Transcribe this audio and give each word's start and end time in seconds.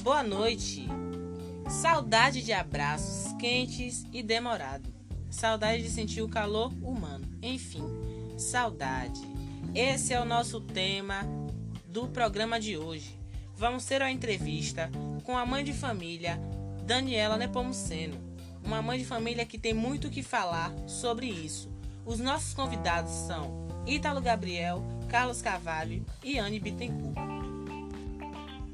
Boa 0.00 0.22
noite. 0.22 0.88
Saudade 1.68 2.42
de 2.42 2.52
abraços 2.52 3.32
quentes 3.34 4.04
e 4.12 4.22
demorado. 4.22 4.88
Saudade 5.30 5.82
de 5.82 5.90
sentir 5.90 6.22
o 6.22 6.28
calor 6.28 6.72
humano. 6.82 7.28
Enfim, 7.42 7.84
saudade. 8.38 9.20
Esse 9.74 10.14
é 10.14 10.20
o 10.20 10.24
nosso 10.24 10.60
tema 10.60 11.22
do 11.86 12.08
programa 12.08 12.58
de 12.58 12.76
hoje. 12.76 13.18
Vamos 13.54 13.84
ter 13.84 14.00
uma 14.00 14.10
entrevista 14.10 14.90
com 15.24 15.36
a 15.36 15.44
mãe 15.44 15.62
de 15.62 15.72
família 15.72 16.40
Daniela 16.84 17.36
Nepomuceno, 17.36 18.16
uma 18.64 18.82
mãe 18.82 18.98
de 18.98 19.04
família 19.04 19.44
que 19.44 19.58
tem 19.58 19.74
muito 19.74 20.08
o 20.08 20.10
que 20.10 20.22
falar 20.22 20.72
sobre 20.86 21.26
isso. 21.26 21.70
Os 22.04 22.18
nossos 22.18 22.54
convidados 22.54 23.12
são 23.12 23.68
Ítalo 23.86 24.20
Gabriel, 24.20 24.82
Carlos 25.08 25.42
Carvalho 25.42 26.04
e 26.24 26.38
Anne 26.38 26.58
Bittencourt. 26.58 27.31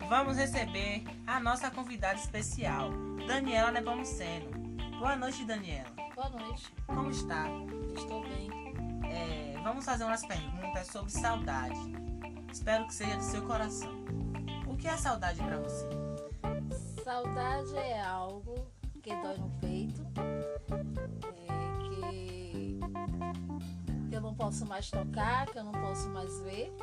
Vamos 0.08 0.38
receber 0.38 1.04
a 1.26 1.38
nossa 1.38 1.70
convidada 1.70 2.14
especial, 2.14 2.90
Daniela 3.26 3.70
Nepomuceno. 3.70 4.48
Boa 4.98 5.14
noite, 5.14 5.44
Daniela. 5.44 5.90
Boa 6.14 6.30
noite. 6.30 6.72
Como 6.86 7.10
está? 7.10 7.44
Estou 7.94 8.22
bem. 8.22 8.48
É, 9.04 9.60
vamos 9.62 9.84
fazer 9.84 10.04
umas 10.04 10.24
perguntas 10.24 10.86
sobre 10.86 11.10
saudade. 11.10 11.78
Espero 12.50 12.86
que 12.86 12.94
seja 12.94 13.18
do 13.18 13.22
seu 13.22 13.42
coração. 13.42 13.92
O 14.66 14.78
que 14.78 14.88
é 14.88 14.96
saudade 14.96 15.42
para 15.42 15.58
você? 15.58 15.86
Saudade 17.04 17.76
é 17.76 18.00
algo 18.00 18.66
que 19.02 19.14
dói 19.14 19.36
no 19.36 19.50
peito, 19.60 20.06
é, 21.36 21.58
que 24.08 24.14
eu 24.14 24.22
não 24.22 24.34
posso 24.34 24.64
mais 24.64 24.90
tocar, 24.90 25.44
que 25.44 25.58
eu 25.58 25.64
não 25.64 25.72
posso 25.72 26.08
mais 26.08 26.40
ver 26.40 26.74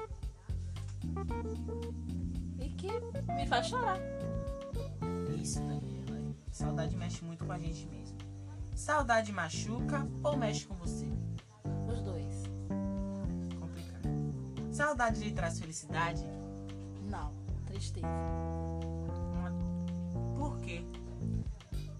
que 2.77 2.87
me 3.33 3.47
faz 3.47 3.67
chorar. 3.67 3.99
Isso, 5.41 5.59
Daniela. 5.59 6.35
Saudade 6.51 6.95
mexe 6.95 7.23
muito 7.23 7.45
com 7.45 7.51
a 7.51 7.59
gente 7.59 7.87
mesmo. 7.87 8.17
Saudade 8.73 9.31
machuca 9.31 10.07
ou 10.23 10.37
mexe 10.37 10.65
com 10.65 10.75
você? 10.75 11.07
Os 11.87 12.01
dois. 12.01 12.43
Complicado. 13.59 14.09
Saudade 14.71 15.23
lhe 15.23 15.31
traz 15.31 15.59
felicidade? 15.59 16.25
Não, 17.09 17.33
tristeza. 17.65 18.07
Por 20.37 20.59
quê? 20.59 20.83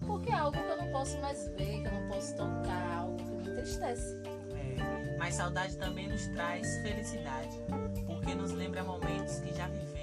Porque 0.06 0.30
é 0.30 0.34
algo 0.34 0.52
que 0.56 0.68
eu 0.68 0.76
não 0.76 0.92
posso 0.92 1.18
mais 1.20 1.48
ver, 1.48 1.82
que 1.82 1.88
eu 1.88 1.92
não 1.92 2.08
posso 2.08 2.36
tocar, 2.36 2.96
algo 2.98 3.16
que 3.16 3.24
me 3.24 3.48
entristece. 3.48 4.14
É, 4.54 5.16
mas 5.18 5.34
saudade 5.34 5.76
também 5.78 6.08
nos 6.08 6.26
traz 6.28 6.66
felicidade, 6.82 7.58
porque 8.06 8.34
nos 8.34 8.52
lembra 8.52 8.84
momentos 8.84 9.40
que 9.40 9.52
já 9.54 9.66
vivemos, 9.66 9.95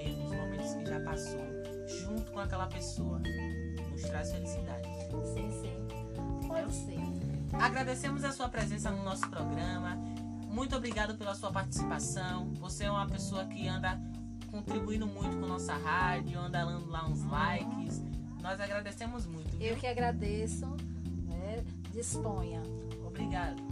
que 0.71 0.85
já 0.85 0.99
passou, 1.01 1.45
junto 1.87 2.31
com 2.31 2.39
aquela 2.39 2.67
pessoa. 2.67 3.19
Nos 3.91 4.01
traz 4.03 4.31
felicidade. 4.31 4.87
Sim, 5.33 5.51
sim. 5.51 6.47
Pode 6.47 6.73
ser. 6.73 6.99
Agradecemos 7.53 8.23
a 8.23 8.31
sua 8.31 8.49
presença 8.49 8.89
no 8.91 9.03
nosso 9.03 9.29
programa. 9.29 9.95
Muito 10.47 10.75
obrigado 10.75 11.15
pela 11.15 11.35
sua 11.35 11.51
participação. 11.51 12.53
Você 12.59 12.85
é 12.85 12.91
uma 12.91 13.07
pessoa 13.07 13.45
que 13.45 13.67
anda 13.67 13.99
contribuindo 14.51 15.07
muito 15.07 15.35
com 15.37 15.47
nossa 15.47 15.73
rádio, 15.73 16.39
anda 16.39 16.63
dando 16.63 16.89
lá 16.89 17.07
uns 17.07 17.23
likes. 17.25 18.01
Nós 18.41 18.59
agradecemos 18.59 19.25
muito. 19.25 19.49
Viu? 19.57 19.69
Eu 19.69 19.77
que 19.77 19.87
agradeço. 19.87 20.67
Né? 21.27 21.63
Disponha. 21.91 22.61
Obrigado. 23.05 23.62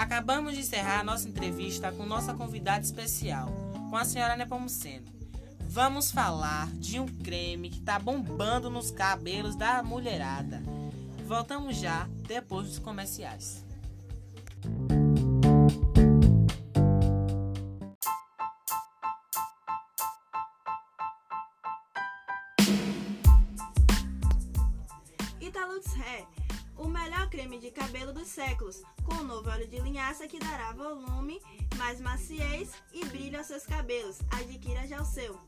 Acabamos 0.00 0.54
de 0.54 0.60
encerrar 0.60 1.00
a 1.00 1.04
nossa 1.04 1.28
entrevista 1.28 1.92
com 1.92 2.06
nossa 2.06 2.32
convidada 2.32 2.82
especial, 2.82 3.52
com 3.90 3.96
a 3.98 4.02
senhora 4.02 4.34
Nepomuceno. 4.34 5.04
Vamos 5.68 6.10
falar 6.10 6.68
de 6.72 6.98
um 6.98 7.06
creme 7.06 7.68
que 7.68 7.80
está 7.80 7.98
bombando 7.98 8.70
nos 8.70 8.90
cabelos 8.90 9.56
da 9.56 9.82
mulherada. 9.82 10.62
Voltamos 11.26 11.76
já 11.76 12.08
depois 12.26 12.66
dos 12.66 12.78
comerciais. 12.78 13.62
Italux 25.42 25.94
Hair, 25.94 26.26
o 26.80 26.88
melhor 26.88 27.28
creme 27.28 27.58
de 27.58 27.70
cabelo 27.70 28.10
dos 28.10 28.28
séculos, 28.28 28.82
com 29.04 29.16
o 29.16 29.24
novo 29.24 29.50
óleo 29.50 29.68
de 29.68 29.78
linhaça 29.80 30.26
que 30.26 30.38
dará 30.38 30.72
volume, 30.72 31.40
mais 31.76 32.00
maciez 32.00 32.70
e 32.90 33.04
brilho 33.04 33.36
aos 33.36 33.46
seus 33.46 33.66
cabelos. 33.66 34.18
Adquira 34.30 34.86
já 34.86 35.00
o 35.00 35.04
seu. 35.04 35.38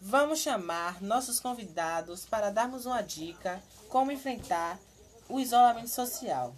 Vamos 0.00 0.40
chamar 0.40 1.00
nossos 1.00 1.38
convidados 1.38 2.26
para 2.26 2.50
darmos 2.50 2.84
uma 2.84 3.00
dica 3.00 3.62
como 3.88 4.10
enfrentar 4.10 4.80
o 5.28 5.38
isolamento 5.38 5.90
social. 5.90 6.56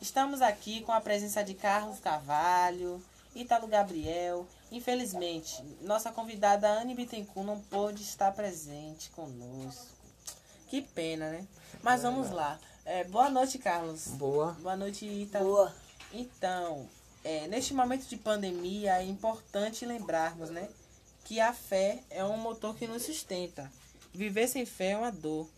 Estamos 0.00 0.40
aqui 0.40 0.80
com 0.82 0.92
a 0.92 1.00
presença 1.00 1.44
de 1.44 1.54
Carlos 1.54 1.98
Carvalho, 1.98 3.02
Ítalo 3.34 3.66
Gabriel. 3.66 4.46
Infelizmente, 4.70 5.62
nossa 5.82 6.12
convidada 6.12 6.68
Anne 6.68 6.94
Bittencourt 6.94 7.46
não 7.46 7.60
pôde 7.60 8.02
estar 8.02 8.32
presente 8.32 9.10
conosco. 9.10 9.94
Que 10.68 10.82
pena, 10.82 11.30
né? 11.30 11.46
Mas 11.82 12.02
vamos 12.02 12.30
lá. 12.30 12.58
É, 12.84 13.04
boa 13.04 13.30
noite, 13.30 13.58
Carlos. 13.58 14.08
Boa. 14.08 14.52
Boa 14.60 14.76
noite, 14.76 15.06
Ítalo. 15.06 15.44
Boa. 15.46 15.74
Então, 16.12 16.88
é, 17.24 17.48
neste 17.48 17.72
momento 17.72 18.06
de 18.06 18.16
pandemia 18.16 18.98
é 18.98 19.04
importante 19.04 19.86
lembrarmos, 19.86 20.50
né, 20.50 20.68
que 21.24 21.40
a 21.40 21.52
fé 21.54 22.02
é 22.10 22.22
um 22.24 22.36
motor 22.36 22.76
que 22.76 22.86
nos 22.86 23.02
sustenta. 23.02 23.72
Viver 24.12 24.46
sem 24.46 24.66
fé 24.66 24.90
é 24.90 24.96
uma 24.96 25.10
dor. 25.10 25.48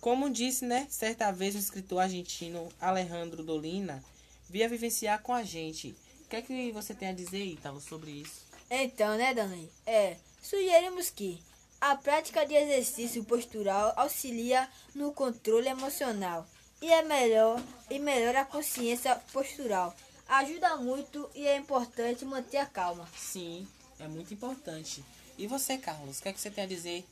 Como 0.00 0.28
disse, 0.28 0.64
né, 0.64 0.86
certa 0.90 1.30
vez 1.30 1.54
o 1.54 1.58
escritor 1.58 2.00
argentino 2.00 2.68
Alejandro 2.80 3.44
Dolina, 3.44 4.02
via 4.50 4.68
vivenciar 4.68 5.22
com 5.22 5.32
a 5.32 5.44
gente. 5.44 5.94
O 6.32 6.34
que 6.34 6.38
é 6.38 6.42
que 6.42 6.72
você 6.72 6.94
tem 6.94 7.08
a 7.08 7.12
dizer, 7.12 7.44
Ítalo, 7.44 7.78
sobre 7.78 8.10
isso? 8.10 8.46
Então, 8.70 9.18
né, 9.18 9.34
Dani? 9.34 9.70
É, 9.84 10.16
sugerimos 10.42 11.10
que 11.10 11.38
a 11.78 11.94
prática 11.94 12.46
de 12.46 12.54
exercício 12.54 13.22
postural 13.22 13.92
auxilia 13.96 14.66
no 14.94 15.12
controle 15.12 15.68
emocional 15.68 16.46
e 16.80 16.90
é 16.90 17.02
melhor 17.02 17.62
e 17.90 17.98
melhora 17.98 18.40
a 18.40 18.44
consciência 18.46 19.14
postural. 19.30 19.94
Ajuda 20.26 20.74
muito 20.76 21.28
e 21.34 21.46
é 21.46 21.58
importante 21.58 22.24
manter 22.24 22.56
a 22.56 22.64
calma. 22.64 23.06
Sim, 23.14 23.68
é 24.00 24.08
muito 24.08 24.32
importante. 24.32 25.04
E 25.36 25.46
você, 25.46 25.76
Carlos, 25.76 26.18
o 26.18 26.22
que 26.22 26.30
é 26.30 26.32
que 26.32 26.40
você 26.40 26.50
tem 26.50 26.64
a 26.64 26.66
dizer? 26.66 27.04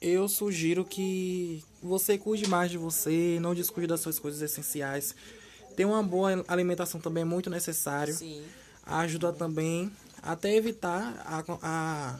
Eu 0.00 0.28
sugiro 0.28 0.84
que 0.84 1.62
você 1.80 2.18
cuide 2.18 2.48
mais 2.48 2.68
de 2.68 2.78
você, 2.78 3.38
não 3.40 3.54
descuide 3.54 3.86
das 3.86 4.00
suas 4.00 4.18
coisas 4.18 4.42
essenciais. 4.42 5.14
Ter 5.76 5.84
uma 5.84 6.02
boa 6.02 6.44
alimentação 6.48 7.00
também 7.00 7.22
é 7.22 7.24
muito 7.24 7.50
necessário. 7.50 8.14
Sim, 8.14 8.44
Ajuda 8.86 9.32
também 9.32 9.90
até 10.22 10.54
evitar 10.54 11.22
a, 11.26 11.44
a, 11.62 12.18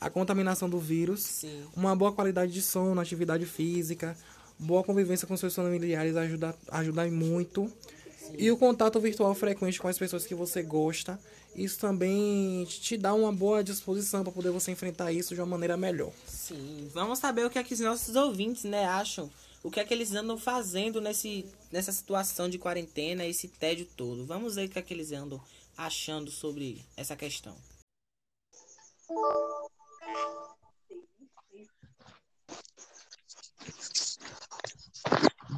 a 0.00 0.10
contaminação 0.10 0.68
do 0.68 0.78
vírus. 0.78 1.20
sim, 1.22 1.64
Uma 1.74 1.96
boa 1.96 2.12
qualidade 2.12 2.52
de 2.52 2.62
sono, 2.62 3.00
atividade 3.00 3.44
física, 3.46 4.16
boa 4.58 4.84
convivência 4.84 5.26
com 5.26 5.36
seus 5.36 5.54
familiares 5.54 6.16
ajuda, 6.16 6.54
ajuda 6.70 7.06
muito. 7.06 7.70
E 8.36 8.50
o 8.50 8.56
contato 8.56 9.00
virtual 9.00 9.34
frequente 9.34 9.80
com 9.80 9.88
as 9.88 9.98
pessoas 9.98 10.26
que 10.26 10.34
você 10.34 10.62
gosta, 10.62 11.18
isso 11.56 11.78
também 11.78 12.64
te 12.66 12.96
dá 12.96 13.14
uma 13.14 13.32
boa 13.32 13.64
disposição 13.64 14.22
para 14.22 14.32
poder 14.32 14.50
você 14.50 14.70
enfrentar 14.70 15.10
isso 15.12 15.34
de 15.34 15.40
uma 15.40 15.46
maneira 15.46 15.76
melhor. 15.76 16.12
sim. 16.26 16.90
Vamos 16.92 17.18
saber 17.18 17.46
o 17.46 17.50
que 17.50 17.58
é 17.58 17.64
que 17.64 17.72
os 17.74 17.80
nossos 17.80 18.14
ouvintes, 18.14 18.64
né, 18.64 18.84
acham. 18.84 19.30
O 19.62 19.70
que 19.70 19.80
é 19.80 19.84
que 19.84 19.92
eles 19.92 20.14
andam 20.14 20.38
fazendo 20.38 21.00
nesse, 21.00 21.52
nessa 21.70 21.92
situação 21.92 22.48
de 22.48 22.58
quarentena, 22.58 23.26
esse 23.26 23.48
tédio 23.48 23.86
todo. 23.96 24.24
Vamos 24.24 24.54
ver 24.54 24.66
o 24.66 24.68
que 24.68 24.78
é 24.78 24.82
que 24.82 24.94
eles 24.94 25.12
andam 25.12 25.42
achando 25.76 26.30
sobre 26.30 26.84
essa 26.96 27.16
questão. 27.16 27.56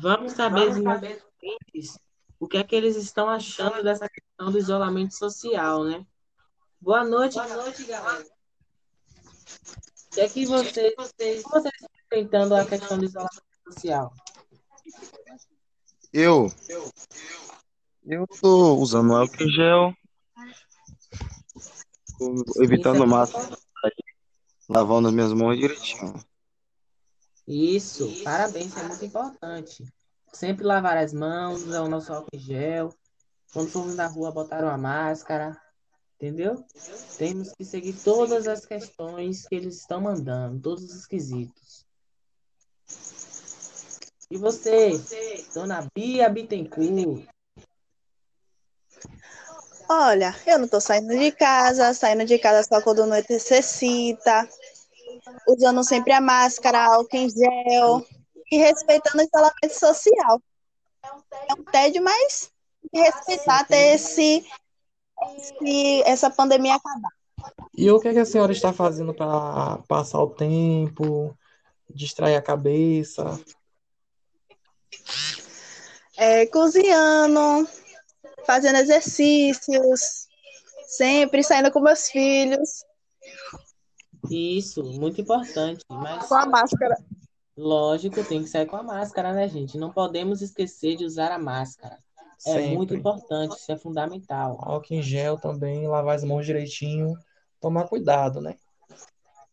Vamos 0.01 0.33
saber, 0.33 0.77
nossos 0.81 1.21
ouvintes 1.43 1.99
o 2.41 2.49
que 2.49 2.57
é 2.57 2.65
que 2.65 2.75
eles 2.75 2.97
estão 2.97 3.29
achando 3.29 3.83
dessa 3.83 4.09
questão 4.09 4.51
do 4.51 4.59
isolamento 4.59 5.15
social, 5.15 5.85
né? 5.85 6.07
Boa 6.81 7.05
noite, 7.05 7.35
Boa 7.35 7.47
noite, 7.49 7.85
galera. 7.85 8.27
O 10.07 10.11
que 10.15 10.21
é 10.23 10.29
que 10.29 10.47
vocês, 10.47 10.95
como 10.95 11.07
vocês 11.61 11.75
estão 11.75 11.91
enfrentando 12.07 12.55
a 12.55 12.65
questão 12.65 12.99
do 12.99 13.05
isolamento 13.05 13.50
social? 13.73 14.13
Eu. 16.13 16.53
Eu 18.05 18.27
tô 18.27 18.75
usando 18.77 19.15
álcool 19.15 19.43
em 19.43 19.51
gel. 19.51 19.95
Evitando 22.61 23.05
o 23.05 23.07
máximo 23.07 23.57
lavando 24.71 25.09
as 25.09 25.15
minhas 25.15 25.33
mãos 25.33 25.59
direitinho. 25.59 26.15
Isso, 27.47 28.23
parabéns, 28.23 28.77
é 28.77 28.85
muito 28.85 29.05
importante. 29.05 29.85
Sempre 30.33 30.65
lavar 30.65 30.97
as 30.97 31.13
mãos, 31.13 31.65
usar 31.65 31.83
o 31.83 31.89
nosso 31.89 32.13
álcool 32.13 32.31
em 32.33 32.39
gel. 32.39 32.95
Quando 33.53 33.71
formos 33.71 33.97
na 33.97 34.07
rua, 34.07 34.31
botar 34.31 34.63
uma 34.63 34.79
máscara. 34.79 35.61
Entendeu? 36.15 36.65
Temos 37.19 37.53
que 37.53 37.65
seguir 37.65 37.95
todas 37.95 38.47
as 38.47 38.65
questões 38.65 39.49
que 39.49 39.55
eles 39.55 39.79
estão 39.79 40.03
mandando, 40.03 40.61
todos 40.61 40.85
os 40.85 41.07
quesitos. 41.07 41.70
E 44.31 44.39
você, 44.39 44.93
dona 45.53 45.89
Bia 45.93 46.29
Bittencourt? 46.29 47.27
Olha, 49.89 50.33
eu 50.47 50.57
não 50.57 50.69
tô 50.69 50.81
saindo 50.81 51.19
de 51.19 51.33
casa, 51.33 51.93
saindo 51.93 52.25
de 52.25 52.39
casa 52.39 52.63
só 52.63 52.81
quando 52.81 53.05
necessita, 53.07 54.49
usando 55.49 55.83
sempre 55.83 56.13
a 56.13 56.21
máscara, 56.21 56.95
álcool 56.95 57.17
em 57.17 57.29
gel 57.29 58.07
e 58.53 58.57
respeitando 58.57 59.19
o 59.19 59.27
isolamento 59.27 59.77
social. 59.77 60.41
É 61.03 61.55
um 61.55 61.65
tédio, 61.65 62.01
mas 62.01 62.53
respeitar 62.95 63.63
até 63.63 63.95
esse, 63.95 64.47
esse, 65.39 66.03
essa 66.03 66.31
pandemia 66.31 66.77
acabar. 66.77 67.11
E 67.77 67.91
o 67.91 67.99
que, 67.99 68.07
é 68.07 68.13
que 68.13 68.21
a 68.21 68.25
senhora 68.25 68.53
está 68.53 68.73
fazendo 68.73 69.13
para 69.13 69.79
passar 69.89 70.23
o 70.23 70.31
tempo, 70.31 71.37
distrair 71.93 72.37
a 72.37 72.43
cabeça? 72.43 73.41
É, 76.17 76.47
cozinhando, 76.47 77.69
fazendo 78.45 78.77
exercícios, 78.77 80.29
sempre 80.87 81.43
saindo 81.43 81.71
com 81.71 81.81
meus 81.81 82.11
filhos. 82.11 82.85
Isso, 84.31 84.83
muito 84.83 85.21
importante. 85.21 85.85
Mas 85.89 86.27
com 86.27 86.35
a 86.35 86.47
máscara. 86.47 86.97
Lógico, 87.57 88.25
tem 88.25 88.43
que 88.43 88.49
sair 88.49 88.67
com 88.67 88.77
a 88.77 88.83
máscara, 88.83 89.33
né, 89.33 89.49
gente? 89.49 89.79
Não 89.79 89.91
podemos 89.91 90.41
esquecer 90.43 90.97
de 90.97 91.05
usar 91.05 91.33
a 91.33 91.39
máscara. 91.39 91.99
É 92.47 92.53
Sempre. 92.55 92.75
muito 92.75 92.95
importante, 92.95 93.57
isso 93.57 93.71
é 93.71 93.77
fundamental. 93.77 94.59
Álcool 94.63 94.95
em 94.95 95.03
gel 95.03 95.37
também, 95.37 95.87
lavar 95.87 96.17
as 96.17 96.25
mãos 96.25 96.47
direitinho, 96.47 97.15
tomar 97.61 97.87
cuidado, 97.87 98.41
né? 98.41 98.57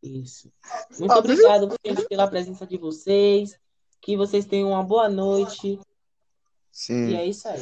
Isso. 0.02 0.50
Muito 0.98 1.14
obrigado, 1.14 1.70
gente, 1.86 2.08
pela 2.08 2.30
presença 2.30 2.66
de 2.66 2.78
vocês. 2.78 3.60
Que 4.08 4.16
vocês 4.16 4.46
tenham 4.46 4.70
uma 4.70 4.82
boa 4.82 5.10
noite. 5.10 5.78
Sim. 6.72 7.10
E 7.10 7.16
é 7.18 7.26
isso 7.26 7.46
aí. 7.46 7.62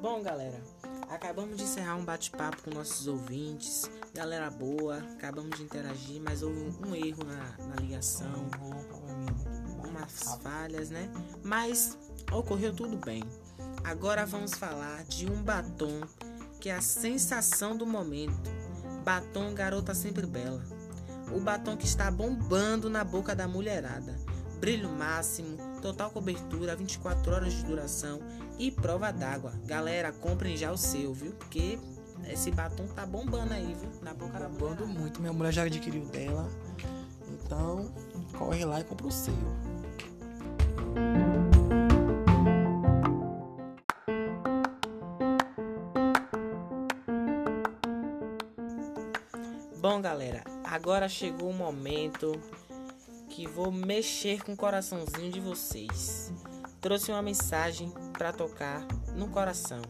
Bom, 0.00 0.22
galera, 0.22 0.58
acabamos 1.10 1.58
de 1.58 1.64
encerrar 1.64 1.96
um 1.96 2.04
bate-papo 2.06 2.62
com 2.62 2.70
nossos 2.70 3.06
ouvintes. 3.06 3.90
Galera 4.14 4.50
boa, 4.50 4.96
acabamos 5.12 5.58
de 5.58 5.64
interagir, 5.64 6.18
mas 6.22 6.42
houve 6.42 6.60
um 6.60 6.94
erro 6.94 7.24
na, 7.24 7.66
na 7.66 7.76
ligação, 7.76 8.48
umas 9.86 10.38
falhas, 10.42 10.88
né? 10.88 11.10
Mas 11.44 11.98
ocorreu 12.32 12.74
tudo 12.74 12.96
bem. 12.96 13.22
Agora 13.84 14.24
vamos 14.24 14.54
falar 14.54 15.04
de 15.04 15.30
um 15.30 15.42
batom 15.42 16.00
que 16.62 16.70
é 16.70 16.76
a 16.76 16.80
sensação 16.80 17.76
do 17.76 17.84
momento. 17.84 18.48
Batom 19.04 19.52
Garota 19.52 19.96
Sempre 19.96 20.24
Bela. 20.24 20.62
O 21.34 21.40
batom 21.40 21.76
que 21.76 21.84
está 21.84 22.08
bombando 22.08 22.88
na 22.88 23.02
boca 23.02 23.34
da 23.34 23.48
mulherada. 23.48 24.16
Brilho 24.60 24.88
máximo, 24.88 25.56
total 25.80 26.12
cobertura, 26.12 26.76
24 26.76 27.32
horas 27.32 27.52
de 27.52 27.64
duração 27.64 28.20
e 28.60 28.70
prova 28.70 29.10
d'água. 29.10 29.52
Galera, 29.64 30.12
comprem 30.12 30.56
já 30.56 30.70
o 30.70 30.78
seu, 30.78 31.12
viu? 31.12 31.32
Porque 31.32 31.80
esse 32.28 32.52
batom 32.52 32.86
tá 32.86 33.04
bombando 33.04 33.52
aí, 33.54 33.74
viu? 33.74 33.90
Na 34.00 34.14
boca 34.14 34.38
da 34.38 34.48
Bombando 34.48 34.86
mulherada. 34.86 35.00
muito, 35.00 35.20
minha 35.20 35.32
mulher 35.32 35.52
já 35.52 35.64
adquiriu 35.64 36.04
dela. 36.04 36.48
Então, 37.28 37.92
corre 38.38 38.64
lá 38.64 38.78
e 38.78 38.84
compra 38.84 39.08
o 39.08 39.10
seu. 39.10 39.34
Agora 50.82 51.08
chegou 51.08 51.48
o 51.48 51.54
momento 51.54 52.32
que 53.30 53.46
vou 53.46 53.70
mexer 53.70 54.42
com 54.42 54.54
o 54.54 54.56
coraçãozinho 54.56 55.30
de 55.30 55.38
vocês. 55.38 56.32
Trouxe 56.80 57.12
uma 57.12 57.22
mensagem 57.22 57.88
para 58.18 58.32
tocar 58.32 58.84
no 59.14 59.28
coração. 59.28 59.80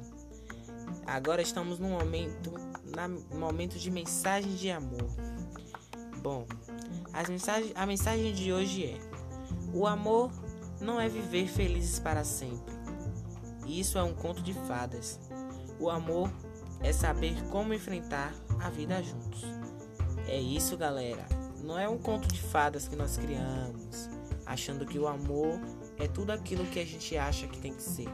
Agora 1.06 1.40
estamos 1.40 1.78
no 1.78 1.88
momento, 1.88 2.52
na 2.94 3.08
momento 3.08 3.78
de 3.78 3.90
mensagem 3.90 4.54
de 4.54 4.70
amor. 4.70 5.08
Bom, 6.18 6.46
as 7.14 7.26
mensagem, 7.30 7.72
a 7.74 7.86
mensagem 7.86 8.34
de 8.34 8.52
hoje 8.52 8.84
é: 8.84 8.98
o 9.72 9.86
amor 9.86 10.30
não 10.78 11.00
é 11.00 11.08
viver 11.08 11.48
felizes 11.48 11.98
para 11.98 12.22
sempre. 12.22 12.74
Isso 13.66 13.96
é 13.96 14.02
um 14.02 14.12
conto 14.12 14.42
de 14.42 14.52
fadas. 14.52 15.18
O 15.80 15.88
amor 15.88 16.30
é 16.82 16.92
saber 16.92 17.42
como 17.48 17.72
enfrentar 17.72 18.34
a 18.60 18.68
vida 18.68 19.02
juntos. 19.02 19.61
É 20.32 20.40
isso, 20.40 20.78
galera. 20.78 21.26
Não 21.62 21.78
é 21.78 21.86
um 21.86 21.98
conto 21.98 22.26
de 22.26 22.40
fadas 22.40 22.88
que 22.88 22.96
nós 22.96 23.18
criamos, 23.18 24.08
achando 24.46 24.86
que 24.86 24.98
o 24.98 25.06
amor 25.06 25.60
é 25.98 26.08
tudo 26.08 26.30
aquilo 26.30 26.64
que 26.64 26.80
a 26.80 26.86
gente 26.86 27.14
acha 27.18 27.46
que 27.46 27.58
tem 27.58 27.74
que 27.74 27.82
ser, 27.82 28.08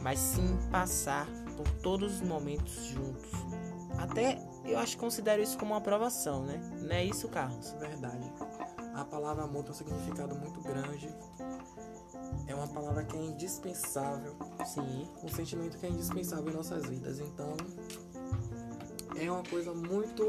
mas 0.00 0.20
sim 0.20 0.56
passar 0.70 1.26
por 1.56 1.68
todos 1.82 2.14
os 2.14 2.20
momentos 2.20 2.72
juntos. 2.84 3.32
Até 3.98 4.38
eu 4.64 4.78
acho 4.78 4.92
que 4.92 4.98
considero 4.98 5.42
isso 5.42 5.58
como 5.58 5.72
uma 5.72 5.78
aprovação, 5.78 6.44
né? 6.44 6.56
Não 6.80 6.94
é 6.94 7.04
isso, 7.04 7.26
Carlos? 7.28 7.72
Verdade. 7.80 8.32
A 8.94 9.04
palavra 9.04 9.42
amor 9.42 9.64
tem 9.64 9.72
um 9.72 9.74
significado 9.74 10.36
muito 10.36 10.60
grande. 10.60 11.12
É 12.46 12.54
uma 12.54 12.68
palavra 12.68 13.02
que 13.02 13.16
é 13.16 13.24
indispensável. 13.24 14.36
Sim. 14.64 15.08
Um 15.20 15.28
sentimento 15.28 15.78
que 15.78 15.86
é 15.86 15.88
indispensável 15.88 16.48
em 16.48 16.54
nossas 16.54 16.86
vidas. 16.86 17.18
Então, 17.18 17.56
é 19.16 19.28
uma 19.28 19.42
coisa 19.42 19.74
muito, 19.74 20.22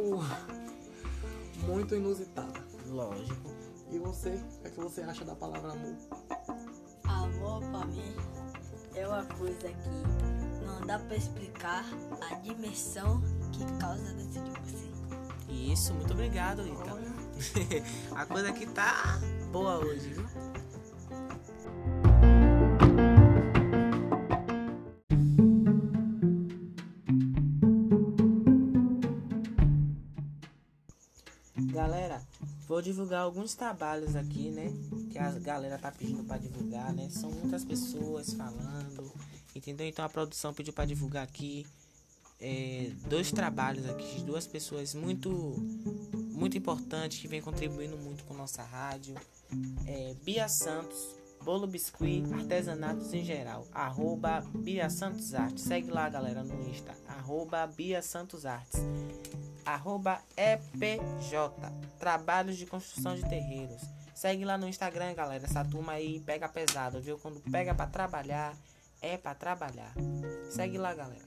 muito 1.68 1.96
inusitada. 1.96 2.66
Lógico. 2.88 3.52
E 3.92 4.00
você, 4.00 4.30
o 4.30 4.62
que, 4.62 4.68
é 4.68 4.70
que 4.70 4.80
você 4.80 5.02
acha 5.02 5.24
da 5.24 5.36
palavra 5.36 5.72
amor? 5.72 5.96
Amor 7.04 7.62
pra 7.72 7.86
mim 7.86 8.16
é 8.96 9.08
uma 9.08 9.24
coisa 9.26 9.68
que 9.68 10.66
não 10.66 10.82
dá 10.86 10.98
pra 11.00 11.16
explicar 11.16 11.86
a 12.30 12.36
dimensão 12.36 13.22
que 13.52 13.66
causa 13.80 14.14
dentro 14.14 14.42
de 14.44 14.50
você. 14.62 14.88
Isso, 15.50 15.94
muito 15.94 16.14
obrigado, 16.14 16.64
Rita. 16.64 16.98
A 18.16 18.26
coisa 18.26 18.50
aqui 18.50 18.66
tá 18.66 19.20
boa 19.52 19.78
hoje, 19.78 20.14
viu? 20.14 20.26
Galera, 31.60 32.22
vou 32.68 32.82
divulgar 32.82 33.22
alguns 33.22 33.56
trabalhos 33.56 34.16
aqui, 34.16 34.52
né? 34.52 34.72
Que 35.10 35.18
a 35.18 35.32
galera 35.32 35.78
tá 35.78 35.92
pedindo 35.92 36.24
pra 36.24 36.38
divulgar, 36.38 36.94
né? 36.94 37.10
São 37.10 37.32
muitas 37.32 37.66
pessoas 37.66 38.34
falando, 38.34 39.12
entendeu? 39.56 39.88
Então 39.88 40.06
a 40.06 40.10
produção 40.10 40.54
pediu 40.54 40.72
pra 40.72 40.86
divulgar 40.86 41.24
aqui 41.24 41.66
é, 42.40 42.92
dois 43.10 43.32
trabalhos 43.32 43.90
aqui 43.90 44.18
de 44.18 44.24
duas 44.24 44.46
pessoas 44.46 44.94
muito 44.94 45.56
muito 46.32 46.56
importantes 46.56 47.20
que 47.20 47.28
vem 47.28 47.42
contribuindo 47.42 47.98
muito 47.98 48.24
com 48.26 48.34
nossa 48.36 48.62
rádio. 48.62 49.16
É, 49.88 50.16
Bia 50.24 50.48
Santos, 50.48 51.16
Bolo 51.44 51.66
Biscuit, 51.66 52.24
artesanatos 52.34 53.12
em 53.14 53.24
geral. 53.24 53.66
Arroba 53.74 54.42
Bia 54.54 54.90
Santos 54.90 55.34
Artes. 55.34 55.64
Segue 55.64 55.90
lá, 55.90 56.08
galera, 56.08 56.44
no 56.44 56.70
Insta. 56.70 56.94
Arroba 57.08 57.66
Bia 57.66 58.04
Santos 58.04 58.46
Artes. 58.46 58.80
Arroba 59.68 60.22
EPJ, 60.38 61.52
Trabalhos 62.00 62.56
de 62.56 62.66
Construção 62.66 63.16
de 63.16 63.28
Terreiros. 63.28 63.82
Segue 64.16 64.46
lá 64.46 64.58
no 64.58 64.66
Instagram, 64.66 65.14
galera. 65.14 65.44
Essa 65.44 65.66
turma 65.66 65.92
aí 65.92 66.22
pega 66.22 66.48
pesado, 66.48 67.02
viu? 67.02 67.20
Quando 67.20 67.42
pega 67.52 67.76
pra 67.76 67.86
trabalhar, 67.86 68.56
é 69.02 69.18
pra 69.18 69.36
trabalhar. 69.36 69.94
Segue 70.50 70.78
lá, 70.78 70.94
galera. 70.94 71.26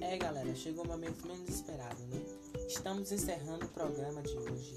É, 0.00 0.18
galera, 0.18 0.54
chegou 0.56 0.84
o 0.84 0.88
momento 0.88 1.24
menos 1.24 1.48
esperado, 1.48 2.02
né? 2.08 2.20
Estamos 2.66 3.12
encerrando 3.12 3.64
o 3.64 3.68
programa 3.68 4.20
de 4.22 4.36
hoje. 4.36 4.76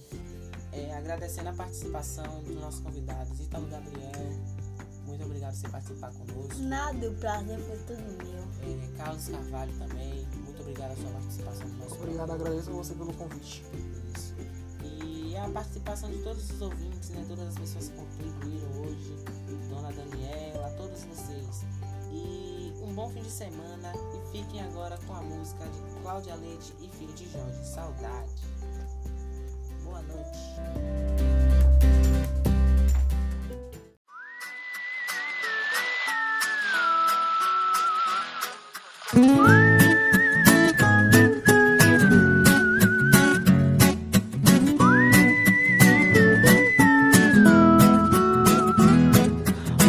É, 0.74 0.94
agradecendo 0.96 1.50
a 1.50 1.54
participação 1.54 2.42
dos 2.44 2.56
nossos 2.56 2.80
convidados, 2.80 3.40
Ítalo 3.40 3.68
Gabriel. 3.68 4.12
Muito 5.06 5.26
obrigado 5.26 5.52
por 5.52 5.60
você 5.60 5.70
participar 5.70 6.12
conosco. 6.14 6.60
Nada, 6.62 7.10
o 7.10 7.16
prazer 7.16 7.60
foi 7.60 7.78
todo 7.80 8.24
meu. 8.24 8.42
É, 8.42 8.98
Carlos 8.98 9.28
Carvalho 9.28 9.74
também, 9.78 10.26
muito 10.28 10.62
obrigado 10.62 10.92
a 10.92 10.96
sua 10.96 11.10
participação 11.10 11.68
no 11.68 11.78
nosso 11.78 11.96
Obrigado, 11.96 12.32
agradeço 12.32 12.70
a 12.70 12.74
você 12.74 12.94
pelo 12.94 13.14
convite. 13.14 13.66
Isso. 14.16 14.36
E 14.84 15.36
a 15.36 15.50
participação 15.50 16.10
de 16.10 16.24
todos 16.24 16.50
os 16.50 16.62
ouvintes, 16.62 17.10
né? 17.10 17.26
Todas 17.28 17.48
as 17.50 17.56
pessoas 17.56 17.90
que 17.90 17.96
contribuíram 17.96 18.82
hoje, 18.82 19.16
Dona 19.70 19.92
Daniela, 19.92 20.70
todos 20.78 21.04
vocês. 21.04 21.66
E 22.14 22.74
um 22.82 22.94
bom 22.94 23.10
fim 23.10 23.22
de 23.22 23.32
semana 23.32 23.94
e 24.14 24.32
fiquem 24.32 24.62
agora 24.62 24.98
com 25.06 25.14
a 25.14 25.22
música 25.22 25.66
de 25.66 26.02
Cláudia 26.02 26.36
Leite 26.36 26.74
e 26.80 26.90
Filho 26.90 27.14
de 27.14 27.30
Jorge, 27.30 27.66
Saudade. 27.66 28.61
Noite. 39.14 39.72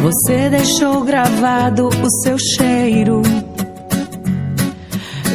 Você 0.03 0.49
deixou 0.49 1.01
gravado 1.05 1.87
o 1.87 2.09
seu 2.21 2.37
cheiro. 2.37 3.21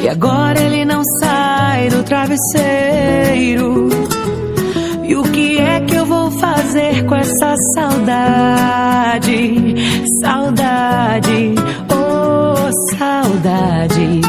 E 0.02 0.08
agora 0.08 0.60
ele 0.60 0.84
não 0.84 1.02
sai 1.20 1.88
do 1.88 2.04
travesseiro. 2.04 3.88
E 5.08 5.16
o 5.16 5.22
que 5.22 5.58
é 5.58 5.80
que 5.80 5.94
eu 5.94 6.04
vou 6.04 6.30
fazer 6.32 7.06
com 7.06 7.14
essa 7.14 7.54
saudade? 7.74 9.24
Saudade, 10.22 11.54
oh 11.90 12.70
saudade. 12.94 14.20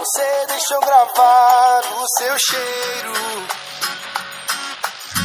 Você 0.00 0.46
deixou 0.48 0.80
gravar 0.80 1.80
o 1.96 2.04
seu 2.18 2.36
cheiro. 2.50 3.14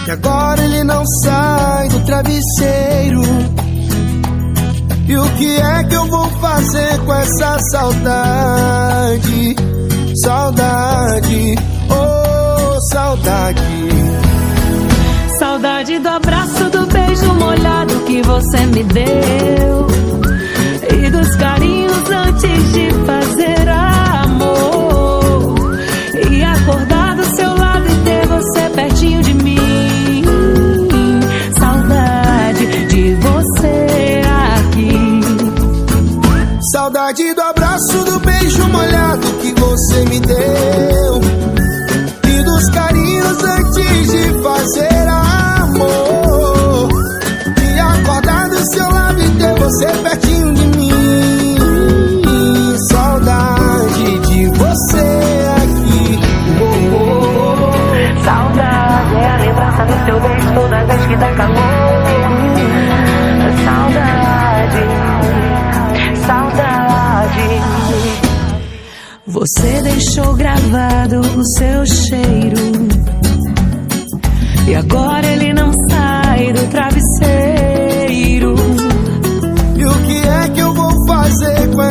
E 0.07 0.11
agora 0.11 0.63
ele 0.63 0.83
não 0.85 1.05
sai 1.05 1.89
do 1.89 1.99
travesseiro. 2.05 3.23
E 5.05 5.17
o 5.17 5.29
que 5.35 5.57
é 5.57 5.83
que 5.83 5.95
eu 5.95 6.07
vou 6.07 6.29
fazer 6.39 6.97
com 7.05 7.13
essa 7.13 7.59
saudade? 7.71 9.55
Saudade, 10.23 11.55
saudade. 12.95 13.61
Saudade 15.37 15.99
do 15.99 16.07
abraço, 16.07 16.69
do 16.69 16.85
beijo 16.85 17.33
molhado 17.33 17.93
que 18.05 18.21
você 18.21 18.65
me 18.67 18.83
deu. 18.83 19.87
E 20.97 21.09
dos 21.09 21.35
carinhos 21.35 22.09
antes 22.09 22.73
de 22.73 22.89
fazer 23.05 23.14
você 49.65 49.87
pertinho 50.03 50.53
de 50.53 50.67
mim. 50.77 51.55
Saudade 52.91 54.19
de 54.19 54.47
você 54.49 55.07
aqui. 55.57 56.19
Oh, 56.61 56.65
oh, 56.95 57.55
oh. 57.61 58.23
Saudade 58.23 59.15
é 59.15 59.27
a 59.27 59.37
lembrança 59.37 59.85
do 59.85 60.05
seu 60.05 60.19
beijo 60.19 60.53
toda 60.53 60.85
vez 60.85 61.05
que 61.07 61.15
dá 61.15 61.33
calor. 61.33 61.55
Saudade, 63.65 64.81
saudade. 66.27 67.49
Você 69.25 69.81
deixou 69.81 70.35
gravado 70.35 71.21
o 71.21 71.45
seu 71.57 71.85
cheiro. 71.87 72.85
E 74.67 74.75
agora 74.75 75.25
ele 75.25 75.53
não 75.53 75.71
sai 75.89 76.53
do 76.53 76.69
travesseiro. 76.69 77.54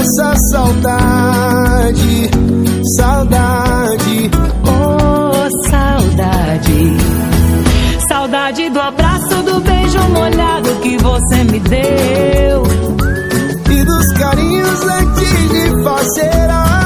Essa 0.04 0.34
saudade? 0.52 2.30
Saudade, 2.96 4.30
Oh, 4.66 5.49
saudade. 5.70 6.96
Saudade 8.08 8.68
do 8.70 8.80
abraço, 8.80 9.42
do 9.42 9.61
beijo 9.61 9.99
molhado 10.11 10.68
que 10.82 10.96
você 10.99 11.44
me 11.44 11.58
deu. 11.61 12.62
e 13.70 13.84
dos 13.84 14.12
carinhos 14.12 14.82
antes 14.82 15.49
de 15.50 15.82
fazer 15.82 16.50
amor. 16.50 16.83